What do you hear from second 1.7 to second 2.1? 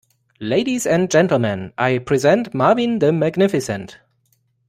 I